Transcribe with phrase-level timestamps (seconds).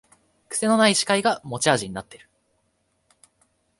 [0.49, 2.27] くせのない司会が持ち味になってる